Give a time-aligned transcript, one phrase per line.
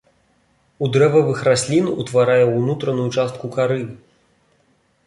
[0.87, 3.81] У дрэвавых раслін утварае ўнутраную частку кары.